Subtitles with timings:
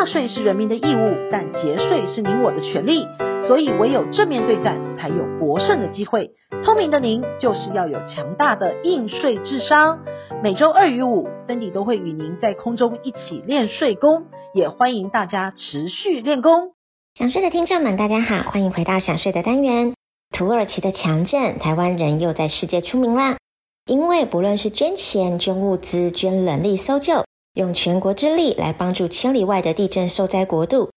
[0.00, 3.04] 纳税是人民的义务，但节税是您我的权利。
[3.46, 6.30] 所以唯有正面对战，才有博胜的机会。
[6.64, 9.98] 聪明的您，就是要有强大的应税智商。
[10.42, 16.72] 每周二与五，Cindy 都会与您在空中一起练税功，也欢迎大家持续练功。
[17.14, 19.92] 想税的听众们，大家好，欢迎回到想税的单元。
[20.34, 23.36] 土耳其的强震，台湾人又在世界出名啦。
[23.84, 30.90] 因为不论是捐钱、捐物资、捐人力搜救，用全国之力来帮助千里外的地震受灾国度。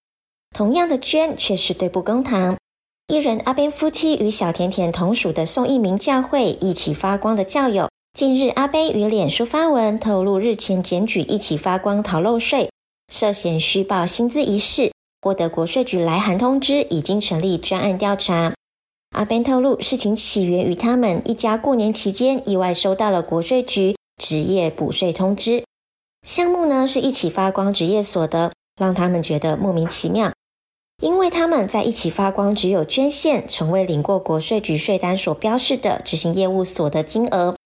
[0.54, 2.56] 同样的捐却是对簿公堂。
[3.08, 12.70] 艺人阿边夫妻与小甜甜同属的宋逸民教会一起发光的教友，近日阿边与脸书发文透露，日前检举一起发光逃漏税，
[13.12, 18.54] 涉嫌虚报薪资一事，获得国税局来函通知，已经成立专案调查。
[19.10, 25.62] 阿边透露，事情起源于他们一家过年期间意外收到了国税局职业补税通知，
[26.24, 30.32] 项目呢是一起发光职业所得，让他们觉得莫名其妙。
[31.02, 37.56] 因为他们在一起发光，只有捐献，从未领过国税局税单所标示的执行业务所得金额。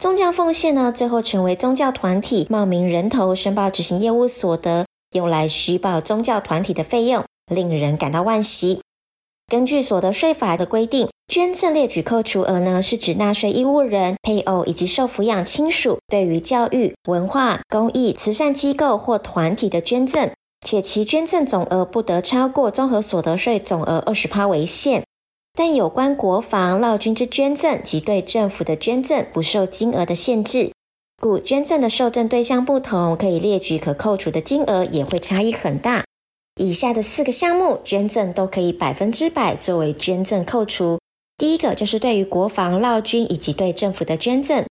[0.00, 8.82] 宗教奉献呢，最后成为宗教团体冒名人头申报执行业务所得，用来虚报宗教团体的费用，令人感到惋惜。
[9.48, 20.30] 根据所得税法的规定，捐赠列举扣除额呢，是指纳税义务人、配偶以及受抚养亲属对于教育、文化、公益、慈善机构或团体的捐赠。
[20.66, 25.04] 且其捐赠总额不得超过综合所得税总额二十趴为限，
[25.56, 30.72] 但有关国防、劳军之捐赠及对政府的捐赠不受金额的限制，
[31.22, 36.05] 故捐赠的受赠对象不同，可以列举可扣除的金额也会差异很大。
[36.56, 40.98] 以下的四个项目捐赠都可以百分之百作为捐赠扣除。
[41.36, 44.64] 第一个就是对于国防、劳军以及对政府的捐赠；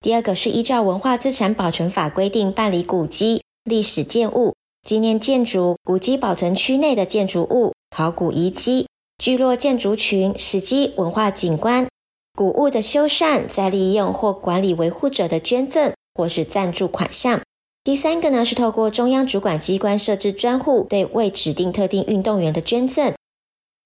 [0.00, 4.54] 第二个是依照文化资产保存法规定办理古迹、历史建物。
[4.82, 8.86] 纪念建筑、古迹保存区内的建筑物、考古遗迹、
[9.18, 11.86] 聚落建筑群、史迹文化景观、
[12.34, 17.42] 古物的修缮、再利用或管理维护者的捐赠或是赞助款项。
[17.82, 23.14] 第三个呢，是透过中央主管机关设置专户，对未指定特定运动员的捐赠。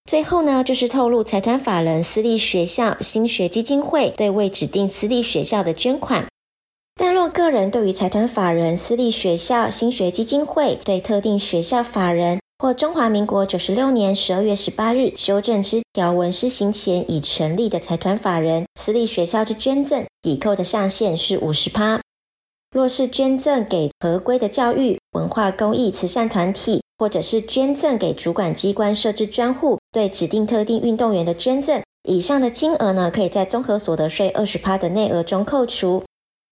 [0.04, 6.26] 最后呢，就是透露财团法人私立学校兴学基金会对未指定私立学校的捐款。
[6.96, 22.00] 但若个人对于财团法人、私立学校、兴学基金会对特定学校法人或中华民国九十六年十二月十八日修正之条文施行前已成立的财团法人、私立学校之捐赠，抵扣的上限是五十趴。
[22.74, 36.02] 若是捐赠给合规的教育、文化、公益、慈善团体，或者是捐赠给主管机关设置专户对指定特定运动员的捐赠，以上的金额呢，可以在综合所得税二十趴的内额中扣除。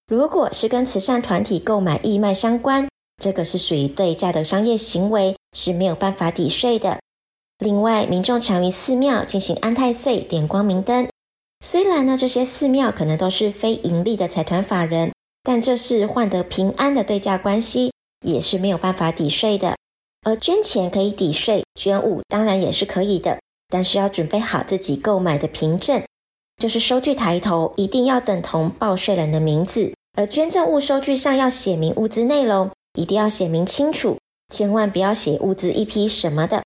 [0.07, 2.87] 如果是跟慈善团体购买义卖相关，
[3.21, 7.01] 这个是属于对价的商业行为，是没有办法抵税的。
[7.59, 11.09] 另外，民众常于寺庙进行安太岁、点光明灯，
[11.65, 15.11] 虽然呢这些寺庙可能都是非盈利的财团法人，
[15.43, 17.93] 但这是换得平安的对价关系，
[18.25, 19.77] 也是没有办法抵税的。
[20.25, 26.01] 而捐钱可以抵税，捐物当然也是可以的，但是要准备好自己购买的凭证，
[26.57, 29.93] 就是收据抬头一定要等同报税人的名字。
[30.17, 34.19] 而捐赠物收据上要写明物资内容，一定要写明清楚，
[34.55, 36.63] 千万不要写物资一批什么的。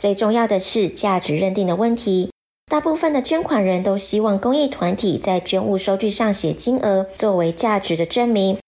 [0.00, 2.30] 最重要的是价值认定的问题，
[2.66, 8.58] 大部分的捐款人都希望公益团体在捐物收据上写金额作为价值的证明。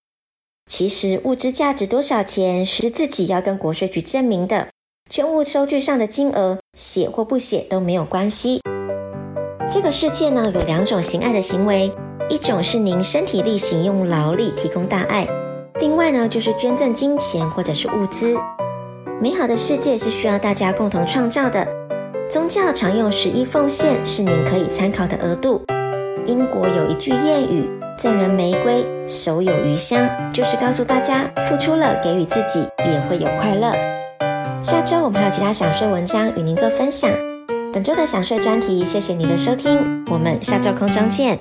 [0.70, 4.68] 其实物资价值多少钱是自己要跟国税局证明的，
[5.08, 8.60] 捐物收据上的金额写或不写都没有关系。
[9.70, 11.90] 这个世界呢，有两种行爱的行为。
[12.28, 15.26] 一种是您身体力行用劳力提供大爱，
[15.78, 18.37] 另外呢就是捐赠金钱或者是物资。
[19.22, 21.86] 美好的世界是需要大家共同创造的。
[22.28, 25.62] 宗教常用十一奉献是您可以参考的额度。
[26.26, 33.73] 英国有一句谚语：“赠人玫瑰，手有余香”，就是告诉大家付出了，给予自己也会有快乐。
[34.62, 37.11] 下周我们还有其他想睡文章与您做分享。
[37.73, 41.38] 本周的想睡专题，谢谢您的收听，我们下周空中见。